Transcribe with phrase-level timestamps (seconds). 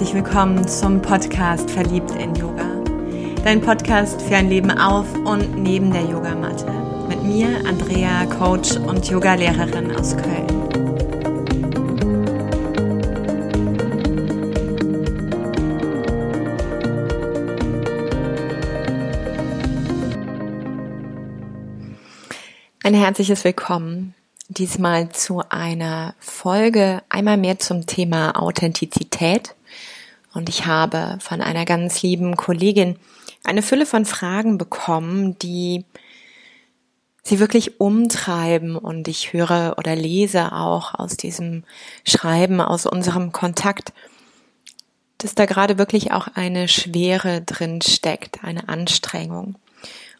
[0.00, 2.64] herzlich willkommen zum Podcast Verliebt in Yoga.
[3.44, 6.72] Dein Podcast für ein Leben auf und neben der Yogamatte.
[7.06, 10.46] Mit mir, Andrea, Coach und Yogalehrerin aus Köln.
[22.82, 24.14] Ein herzliches Willkommen
[24.48, 29.54] diesmal zu einer Folge einmal mehr zum Thema Authentizität.
[30.32, 32.96] Und ich habe von einer ganz lieben Kollegin
[33.44, 35.84] eine Fülle von Fragen bekommen, die
[37.22, 41.64] sie wirklich umtreiben und ich höre oder lese auch aus diesem
[42.04, 43.92] Schreiben, aus unserem Kontakt,
[45.18, 49.56] dass da gerade wirklich auch eine Schwere drin steckt, eine Anstrengung.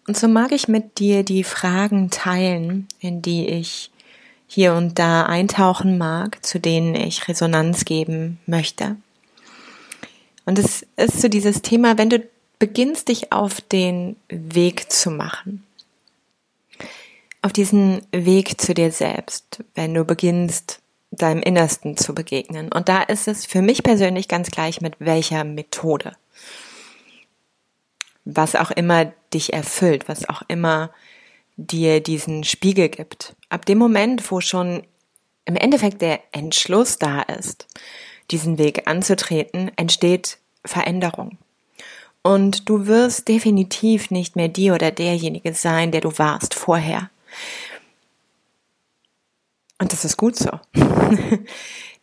[0.07, 3.91] Und so mag ich mit dir die Fragen teilen, in die ich
[4.47, 8.97] hier und da eintauchen mag, zu denen ich Resonanz geben möchte.
[10.45, 12.23] Und es ist so dieses Thema, wenn du
[12.59, 15.65] beginnst, dich auf den Weg zu machen,
[17.43, 20.81] auf diesen Weg zu dir selbst, wenn du beginnst,
[21.11, 22.71] deinem Innersten zu begegnen.
[22.71, 26.17] Und da ist es für mich persönlich ganz gleich mit welcher Methode.
[28.25, 30.91] Was auch immer dich erfüllt, was auch immer
[31.57, 33.35] dir diesen Spiegel gibt.
[33.49, 34.85] Ab dem Moment, wo schon
[35.45, 37.67] im Endeffekt der Entschluss da ist,
[38.31, 41.39] diesen Weg anzutreten, entsteht Veränderung.
[42.23, 47.11] Und du wirst definitiv nicht mehr die oder derjenige sein, der du warst vorher.
[49.81, 50.51] Und das ist gut so.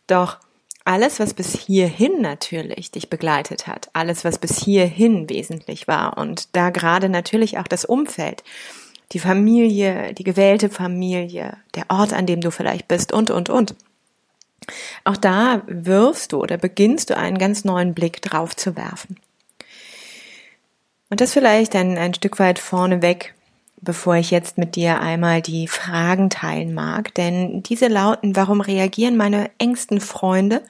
[0.08, 0.38] Doch
[0.84, 6.56] alles, was bis hierhin natürlich dich begleitet hat, alles, was bis hierhin wesentlich war und
[6.56, 8.42] da gerade natürlich auch das Umfeld,
[9.12, 13.74] die Familie, die gewählte Familie, der Ort, an dem du vielleicht bist und, und, und.
[15.04, 19.16] Auch da wirfst du oder beginnst du einen ganz neuen Blick drauf zu werfen.
[21.10, 23.34] Und das vielleicht ein, ein Stück weit vorneweg,
[23.80, 29.16] bevor ich jetzt mit dir einmal die Fragen teilen mag, denn diese lauten, warum reagieren
[29.16, 30.62] meine engsten Freunde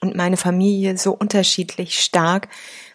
[0.00, 2.48] und meine Familie so unterschiedlich stark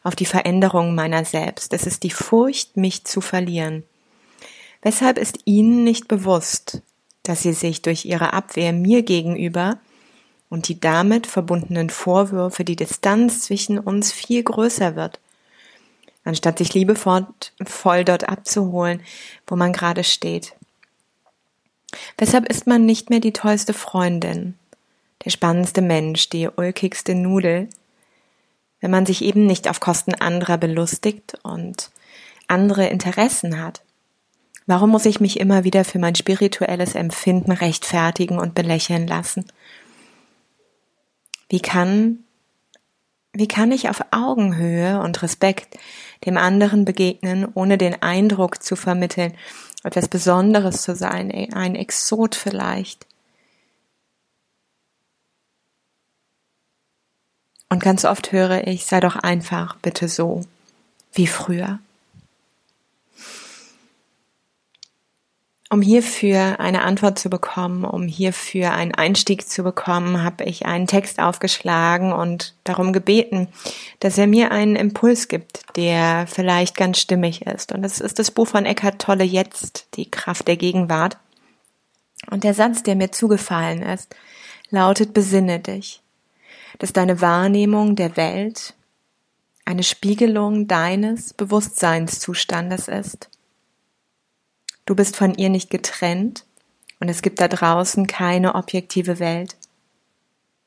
[0.03, 1.73] auf die Veränderung meiner selbst?
[1.73, 3.83] Es ist die Furcht, mich zu verlieren.
[4.81, 6.81] Weshalb ist ihnen nicht bewusst,
[7.23, 9.79] dass sie sich durch ihre Abwehr mir gegenüber
[10.51, 15.19] und die damit verbundenen Vorwürfe die Distanz zwischen uns viel größer wird,
[16.25, 17.25] anstatt sich liebevoll
[18.05, 19.01] dort abzuholen,
[19.47, 20.53] wo man gerade steht.
[22.17, 24.55] Weshalb ist man nicht mehr die tollste Freundin,
[25.23, 27.69] der spannendste Mensch, die ulkigste Nudel,
[28.81, 31.91] wenn man sich eben nicht auf Kosten anderer belustigt und
[32.47, 33.83] andere Interessen hat?
[34.67, 39.45] Warum muss ich mich immer wieder für mein spirituelles Empfinden rechtfertigen und belächeln lassen?
[41.51, 42.23] Wie kann,
[43.33, 45.77] wie kann ich auf Augenhöhe und Respekt
[46.25, 49.33] dem anderen begegnen, ohne den Eindruck zu vermitteln,
[49.83, 53.05] etwas Besonderes zu sein, ein Exot vielleicht?
[57.67, 60.45] Und ganz oft höre ich, sei doch einfach bitte so
[61.11, 61.79] wie früher.
[65.71, 70.85] Um hierfür eine Antwort zu bekommen, um hierfür einen Einstieg zu bekommen, habe ich einen
[70.85, 73.47] Text aufgeschlagen und darum gebeten,
[74.01, 77.71] dass er mir einen Impuls gibt, der vielleicht ganz stimmig ist.
[77.71, 81.17] Und das ist das Buch von Eckhart Tolle Jetzt, die Kraft der Gegenwart.
[82.29, 84.13] Und der Satz, der mir zugefallen ist,
[84.71, 86.01] lautet, besinne dich,
[86.79, 88.73] dass deine Wahrnehmung der Welt
[89.63, 93.30] eine Spiegelung deines Bewusstseinszustandes ist
[94.85, 96.45] Du bist von ihr nicht getrennt
[96.99, 99.55] und es gibt da draußen keine objektive Welt.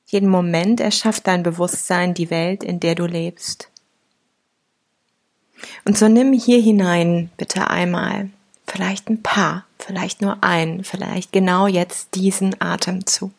[0.07, 3.71] Jeden Moment erschafft dein Bewusstsein die Welt, in der du lebst.
[5.85, 8.31] Und so nimm hier hinein bitte einmal,
[8.67, 13.33] vielleicht ein paar, vielleicht nur einen, vielleicht genau jetzt diesen Atemzug.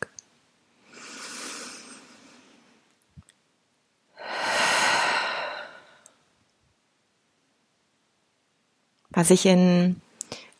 [9.10, 10.02] Was ich in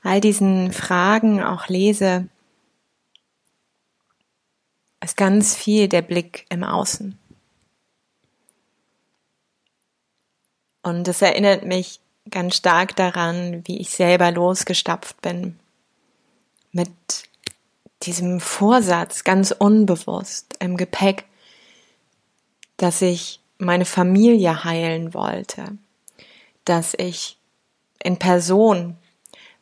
[0.06, 2.29] all diesen Fragen auch lese,
[5.03, 7.19] ist ganz viel der Blick im Außen.
[10.82, 12.00] Und es erinnert mich
[12.31, 15.58] ganz stark daran, wie ich selber losgestapft bin.
[16.70, 16.91] Mit
[18.03, 21.25] diesem Vorsatz ganz unbewusst im Gepäck,
[22.76, 25.79] dass ich meine Familie heilen wollte,
[26.64, 27.38] dass ich
[28.03, 28.97] in Person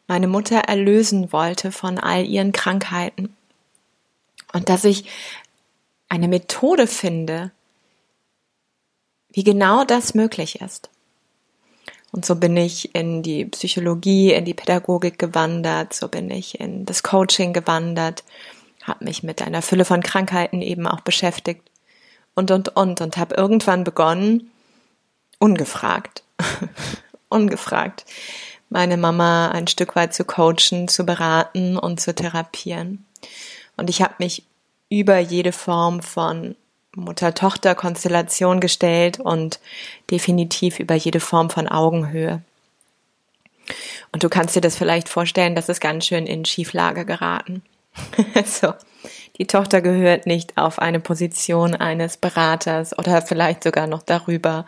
[0.06, 3.34] meine Mutter erlösen wollte von all ihren Krankheiten.
[4.52, 5.04] Und dass ich
[6.08, 7.50] eine Methode finde,
[9.30, 10.90] wie genau das möglich ist.
[12.12, 16.86] Und so bin ich in die Psychologie, in die Pädagogik gewandert, so bin ich in
[16.86, 18.22] das Coaching gewandert,
[18.84, 21.68] habe mich mit einer Fülle von Krankheiten eben auch beschäftigt
[22.34, 24.52] und, und, und, und habe irgendwann begonnen,
[25.40, 26.22] ungefragt,
[27.28, 28.04] ungefragt,
[28.74, 33.06] meine Mama ein Stück weit zu coachen, zu beraten und zu therapieren.
[33.76, 34.42] Und ich habe mich
[34.90, 36.56] über jede Form von
[36.96, 39.60] Mutter-Tochter-Konstellation gestellt und
[40.10, 42.42] definitiv über jede Form von Augenhöhe.
[44.10, 47.62] Und du kannst dir das vielleicht vorstellen, das ist ganz schön in Schieflage geraten.
[48.44, 48.74] so.
[49.38, 54.66] Die Tochter gehört nicht auf eine Position eines Beraters oder vielleicht sogar noch darüber.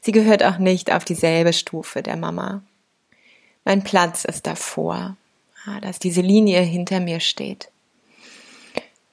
[0.00, 2.62] Sie gehört auch nicht auf dieselbe Stufe der Mama.
[3.64, 5.16] Mein Platz ist davor,
[5.80, 7.70] dass diese Linie hinter mir steht.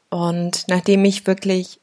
[0.10, 1.80] Und nachdem ich wirklich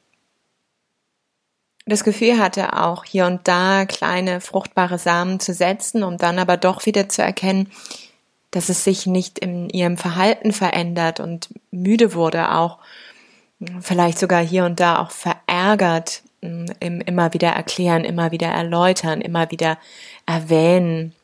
[1.86, 6.58] das Gefühl hatte, auch hier und da kleine fruchtbare Samen zu setzen, um dann aber
[6.58, 7.70] doch wieder zu erkennen,
[8.50, 12.78] dass es sich nicht in ihrem Verhalten verändert und müde wurde, auch
[13.80, 19.50] vielleicht sogar hier und da auch verärgert, im immer wieder erklären, immer wieder erläutern, immer
[19.50, 19.78] wieder
[20.24, 21.14] erwähnen,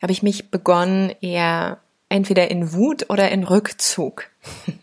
[0.00, 1.78] habe ich mich begonnen, eher
[2.08, 4.28] entweder in Wut oder in Rückzug.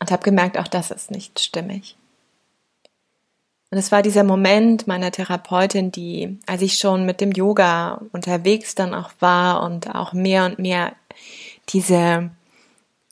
[0.00, 1.96] und habe gemerkt, auch das ist nicht stimmig.
[3.70, 8.74] Und es war dieser Moment meiner Therapeutin, die, als ich schon mit dem Yoga unterwegs
[8.74, 10.94] dann auch war und auch mehr und mehr
[11.68, 12.30] diese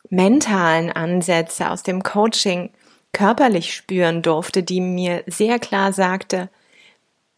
[0.08, 2.70] mentalen Ansätze aus dem Coaching
[3.12, 6.48] körperlich spüren durfte, die mir sehr klar sagte,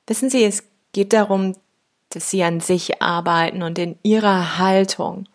[0.06, 1.56] wissen Sie, es geht darum,
[2.10, 5.28] dass Sie an sich arbeiten und in Ihrer Haltung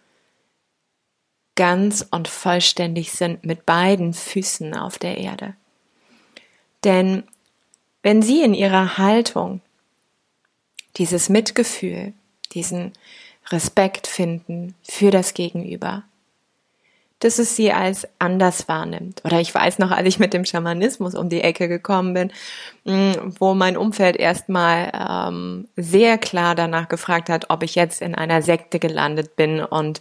[1.55, 5.55] ganz und vollständig sind mit beiden Füßen auf der Erde.
[6.83, 7.23] Denn
[8.01, 9.61] wenn Sie in Ihrer Haltung
[10.97, 12.13] dieses Mitgefühl,
[12.53, 12.93] diesen
[13.49, 16.03] Respekt finden für das Gegenüber,
[17.23, 19.21] dass es sie als anders wahrnimmt.
[19.23, 22.31] Oder ich weiß noch, als ich mit dem Schamanismus um die Ecke gekommen bin,
[22.83, 28.15] mm, wo mein Umfeld erstmal ähm, sehr klar danach gefragt hat, ob ich jetzt in
[28.15, 29.99] einer Sekte gelandet bin und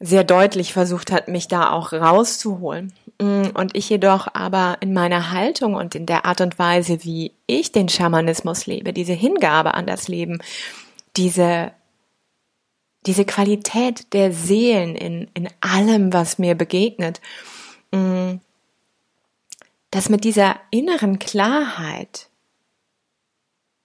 [0.00, 2.92] sehr deutlich versucht hat, mich da auch rauszuholen.
[3.20, 7.32] Mm, und ich jedoch aber in meiner Haltung und in der Art und Weise, wie
[7.46, 10.42] ich den Schamanismus lebe, diese Hingabe an das Leben,
[11.16, 11.72] diese
[13.06, 17.20] diese Qualität der Seelen in, in allem, was mir begegnet,
[17.92, 18.34] mm,
[19.90, 22.28] dass mit dieser inneren Klarheit,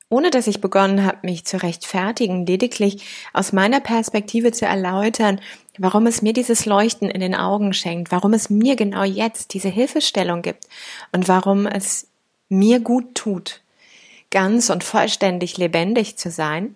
[0.10, 5.40] ohne dass ich begonnen habe, mich zu rechtfertigen, lediglich aus meiner Perspektive zu erläutern,
[5.78, 9.70] warum es mir dieses Leuchten in den Augen schenkt, warum es mir genau jetzt diese
[9.70, 10.68] Hilfestellung gibt
[11.12, 12.08] und warum es
[12.50, 13.62] mir gut tut,
[14.32, 16.76] ganz und vollständig lebendig zu sein,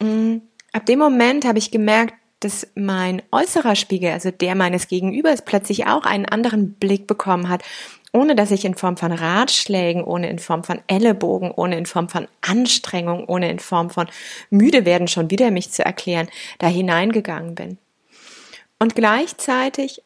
[0.00, 0.38] mm,
[0.76, 5.86] Ab dem Moment habe ich gemerkt, dass mein äußerer Spiegel, also der meines Gegenübers, plötzlich
[5.86, 7.62] auch einen anderen Blick bekommen hat,
[8.12, 12.10] ohne dass ich in Form von Ratschlägen, ohne in Form von Ellenbogen, ohne in Form
[12.10, 14.06] von Anstrengung, ohne in Form von
[14.50, 16.28] müde werden, schon wieder mich zu erklären,
[16.58, 17.78] da hineingegangen bin.
[18.78, 20.02] Und gleichzeitig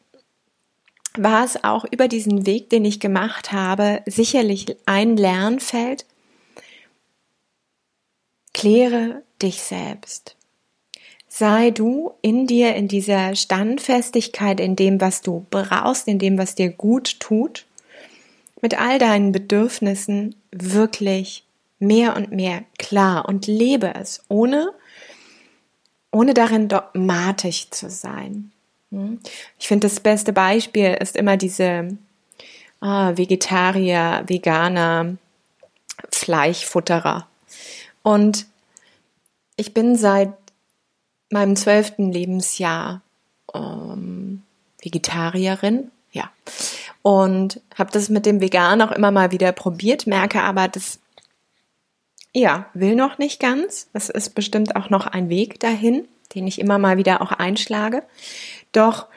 [1.17, 6.05] war es auch über diesen Weg, den ich gemacht habe, sicherlich ein Lernfeld.
[8.53, 10.37] Kläre dich selbst
[11.41, 16.53] sei du in dir, in dieser Standfestigkeit, in dem, was du brauchst, in dem, was
[16.53, 17.65] dir gut tut,
[18.61, 21.43] mit all deinen Bedürfnissen wirklich
[21.79, 24.71] mehr und mehr klar und lebe es, ohne,
[26.11, 28.51] ohne darin dogmatisch zu sein.
[28.91, 29.19] Hm?
[29.57, 31.97] Ich finde, das beste Beispiel ist immer diese
[32.81, 35.17] ah, Vegetarier, Veganer,
[36.11, 37.27] Fleischfutterer.
[38.03, 38.45] Und
[39.55, 40.33] ich bin seit
[41.31, 43.01] meinem zwölften Lebensjahr
[43.53, 44.43] ähm,
[44.81, 46.29] Vegetarierin, ja.
[47.01, 50.99] Und habe das mit dem Vegan auch immer mal wieder probiert, merke aber, das
[52.33, 53.89] ja, will noch nicht ganz.
[53.93, 58.03] Es ist bestimmt auch noch ein Weg dahin, den ich immer mal wieder auch einschlage.
[58.71, 59.07] Doch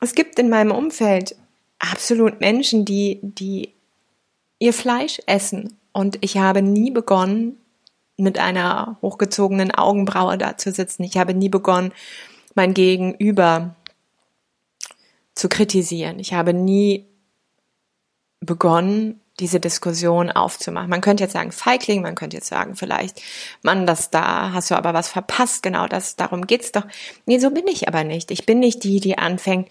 [0.00, 1.36] es gibt in meinem Umfeld
[1.78, 3.72] absolut Menschen, die, die
[4.58, 5.78] ihr Fleisch essen.
[5.92, 7.58] Und ich habe nie begonnen,
[8.16, 11.02] mit einer hochgezogenen Augenbraue da zu sitzen.
[11.04, 11.92] Ich habe nie begonnen,
[12.54, 13.74] mein Gegenüber
[15.34, 16.18] zu kritisieren.
[16.20, 17.06] Ich habe nie
[18.40, 20.88] begonnen, diese Diskussion aufzumachen.
[20.88, 23.20] Man könnte jetzt sagen Feigling, man könnte jetzt sagen vielleicht,
[23.62, 26.86] Mann, das da hast du aber was verpasst, genau das, darum geht's doch.
[27.26, 28.30] Nee, so bin ich aber nicht.
[28.30, 29.68] Ich bin nicht die, die anfängt,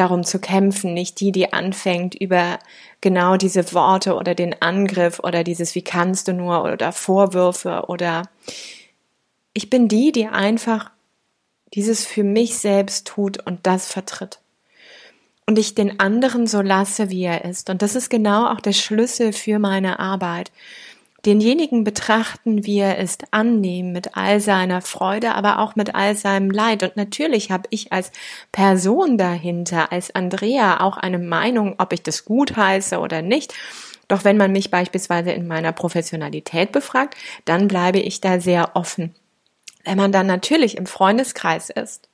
[0.00, 2.58] darum zu kämpfen, nicht die, die anfängt über
[3.00, 8.22] genau diese Worte oder den Angriff oder dieses wie kannst du nur oder Vorwürfe oder
[9.52, 10.90] ich bin die, die einfach
[11.74, 14.40] dieses für mich selbst tut und das vertritt.
[15.46, 17.70] Und ich den anderen so lasse, wie er ist.
[17.70, 20.52] Und das ist genau auch der Schlüssel für meine Arbeit
[21.26, 26.50] denjenigen betrachten, wie er ist, annehmen mit all seiner Freude, aber auch mit all seinem
[26.50, 26.82] Leid.
[26.82, 28.10] Und natürlich habe ich als
[28.52, 33.54] Person dahinter, als Andrea, auch eine Meinung, ob ich das gut heiße oder nicht.
[34.08, 39.14] Doch wenn man mich beispielsweise in meiner Professionalität befragt, dann bleibe ich da sehr offen.
[39.84, 42.08] Wenn man dann natürlich im Freundeskreis ist,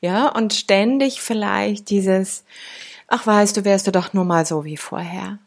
[0.00, 2.44] ja, und ständig vielleicht dieses,
[3.08, 5.38] ach weißt du, wärst du doch nur mal so wie vorher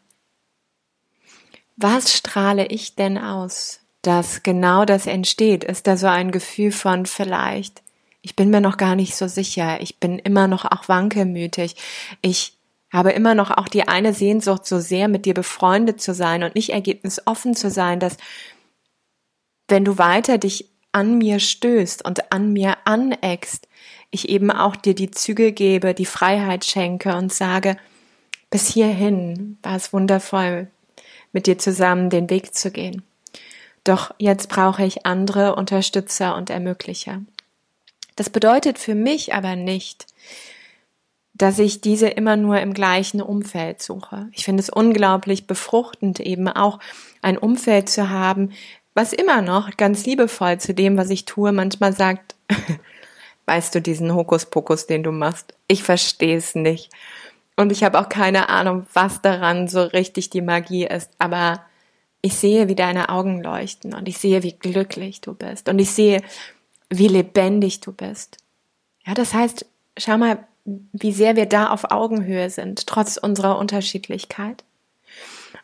[1.78, 5.62] was strahle ich denn aus, dass genau das entsteht?
[5.62, 7.82] Ist da so ein Gefühl von vielleicht,
[8.20, 11.76] ich bin mir noch gar nicht so sicher, ich bin immer noch auch wankelmütig,
[12.20, 12.58] ich
[12.92, 16.56] habe immer noch auch die eine Sehnsucht, so sehr mit dir befreundet zu sein und
[16.56, 18.16] nicht ergebnisoffen zu sein, dass
[19.68, 23.68] wenn du weiter dich an mir stößt und an mir aneckst,
[24.10, 27.76] ich eben auch dir die Zügel gebe, die Freiheit schenke und sage,
[28.50, 30.70] bis hierhin war es wundervoll,
[31.32, 33.02] mit dir zusammen den Weg zu gehen.
[33.84, 37.22] Doch jetzt brauche ich andere Unterstützer und Ermöglicher.
[38.16, 40.06] Das bedeutet für mich aber nicht,
[41.34, 44.28] dass ich diese immer nur im gleichen Umfeld suche.
[44.32, 46.80] Ich finde es unglaublich befruchtend, eben auch
[47.22, 48.50] ein Umfeld zu haben,
[48.92, 52.34] was immer noch ganz liebevoll zu dem, was ich tue, manchmal sagt,
[53.46, 55.54] weißt du diesen Hokuspokus, den du machst?
[55.68, 56.90] Ich verstehe es nicht.
[57.58, 61.10] Und ich habe auch keine Ahnung, was daran so richtig die Magie ist.
[61.18, 61.60] Aber
[62.22, 65.90] ich sehe, wie deine Augen leuchten und ich sehe, wie glücklich du bist und ich
[65.90, 66.22] sehe,
[66.88, 68.36] wie lebendig du bist.
[69.04, 69.66] Ja, das heißt,
[69.98, 74.62] schau mal, wie sehr wir da auf Augenhöhe sind, trotz unserer Unterschiedlichkeit.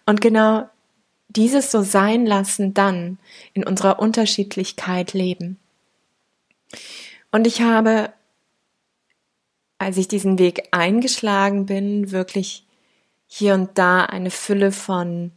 [0.04, 0.68] Und genau
[1.28, 3.18] dieses so sein lassen, dann
[3.52, 5.60] in unserer Unterschiedlichkeit leben.
[7.30, 8.12] Und ich habe
[9.78, 12.64] als ich diesen Weg eingeschlagen bin, wirklich
[13.26, 15.32] hier und da eine Fülle von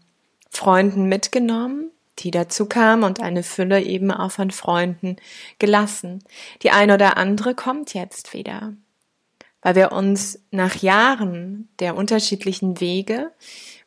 [0.49, 5.17] Freunden mitgenommen, die dazu kamen und eine Fülle eben auch von Freunden
[5.59, 6.23] gelassen.
[6.63, 8.73] Die eine oder andere kommt jetzt wieder,
[9.61, 13.31] weil wir uns nach Jahren der unterschiedlichen Wege,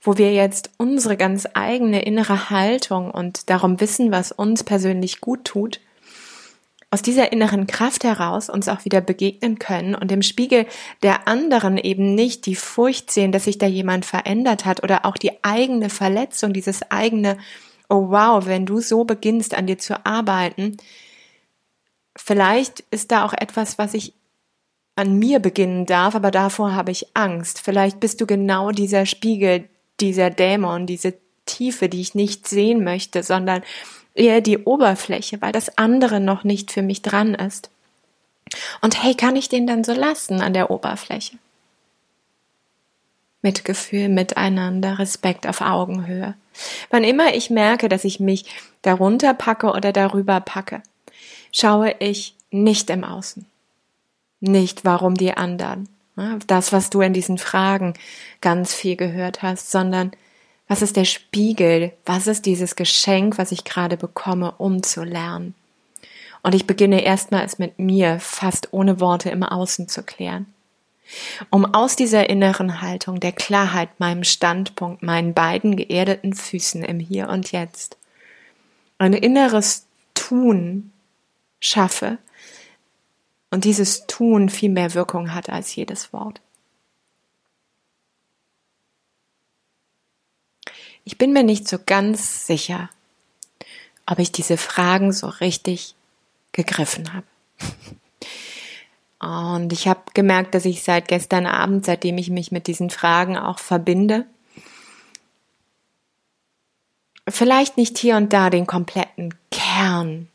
[0.00, 5.44] wo wir jetzt unsere ganz eigene innere Haltung und darum wissen, was uns persönlich gut
[5.44, 5.80] tut,
[6.90, 10.66] aus dieser inneren Kraft heraus uns auch wieder begegnen können und im Spiegel
[11.02, 15.16] der anderen eben nicht die Furcht sehen, dass sich da jemand verändert hat oder auch
[15.16, 17.38] die eigene Verletzung, dieses eigene,
[17.88, 20.78] oh wow, wenn du so beginnst an dir zu arbeiten,
[22.16, 24.14] vielleicht ist da auch etwas, was ich
[24.96, 27.60] an mir beginnen darf, aber davor habe ich Angst.
[27.60, 29.68] Vielleicht bist du genau dieser Spiegel,
[30.00, 31.14] dieser Dämon, diese
[31.46, 33.62] Tiefe, die ich nicht sehen möchte, sondern
[34.14, 37.70] eher die Oberfläche, weil das andere noch nicht für mich dran ist.
[38.80, 41.36] Und hey, kann ich den dann so lassen an der Oberfläche?
[43.42, 46.34] Mitgefühl, miteinander, Respekt auf Augenhöhe.
[46.90, 48.44] Wann immer ich merke, dass ich mich
[48.82, 50.82] darunter packe oder darüber packe,
[51.52, 53.46] schaue ich nicht im Außen.
[54.40, 55.88] Nicht, warum die anderen.
[56.46, 57.94] Das, was du in diesen Fragen
[58.40, 60.12] ganz viel gehört hast, sondern
[60.70, 61.90] was ist der Spiegel?
[62.06, 65.56] Was ist dieses Geschenk, was ich gerade bekomme, um zu lernen?
[66.44, 70.46] Und ich beginne erstmals mit mir, fast ohne Worte im Außen zu klären.
[71.50, 77.30] Um aus dieser inneren Haltung der Klarheit, meinem Standpunkt, meinen beiden geerdeten Füßen im Hier
[77.30, 77.96] und Jetzt,
[78.98, 80.92] ein inneres Tun
[81.58, 82.18] schaffe
[83.50, 86.40] und dieses Tun viel mehr Wirkung hat als jedes Wort.
[91.04, 92.90] Ich bin mir nicht so ganz sicher,
[94.06, 95.94] ob ich diese Fragen so richtig
[96.52, 97.26] gegriffen habe.
[99.20, 103.36] Und ich habe gemerkt, dass ich seit gestern Abend, seitdem ich mich mit diesen Fragen
[103.36, 104.26] auch verbinde,
[107.28, 110.28] vielleicht nicht hier und da den kompletten Kern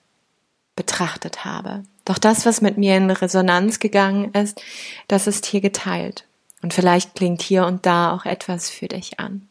[0.75, 1.83] betrachtet habe.
[2.05, 4.61] Doch das, was mit mir in Resonanz gegangen ist,
[5.07, 6.25] das ist hier geteilt.
[6.61, 9.47] Und vielleicht klingt hier und da auch etwas für dich an.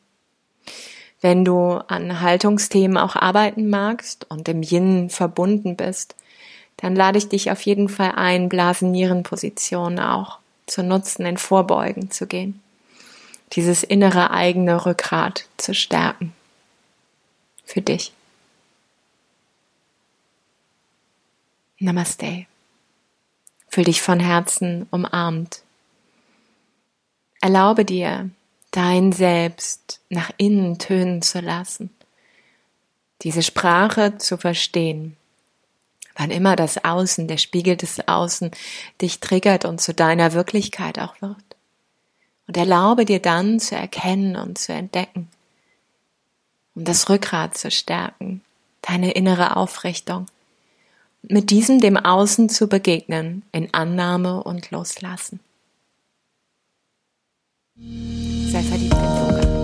[1.25, 6.15] Wenn du an Haltungsthemen auch arbeiten magst und im Yin verbunden bist,
[6.77, 12.27] dann lade ich dich auf jeden Fall ein, Blasen-Nieren-Position auch zu nutzen, in Vorbeugen zu
[12.27, 12.61] gehen.
[13.53, 16.35] Dieses innere eigene Rückgrat zu stärken.
[17.65, 18.13] Für dich.
[21.79, 22.45] Namaste.
[23.71, 25.63] Fühl dich von Herzen umarmt
[27.41, 28.29] Erlaube dir,
[28.75, 31.91] dein Selbst nach innen tönen zu lassen,
[33.23, 35.17] diese Sprache zu verstehen.
[36.17, 38.51] Wann immer das Außen, der Spiegel des Außen
[39.01, 41.37] dich triggert und zu deiner Wirklichkeit auch wird.
[42.47, 45.29] Und erlaube dir dann zu erkennen und zu entdecken,
[46.75, 48.43] um das Rückgrat zu stärken,
[48.83, 50.27] deine innere Aufrichtung,
[51.23, 55.41] mit diesem dem Außen zu begegnen in Annahme und Loslassen.
[57.77, 59.64] Sei verliebt in Yoga.